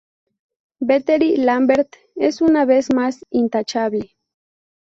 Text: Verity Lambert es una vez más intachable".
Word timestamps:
Verity 0.81 1.35
Lambert 1.37 1.95
es 2.15 2.41
una 2.41 2.65
vez 2.65 2.91
más 2.91 3.23
intachable". 3.29 4.15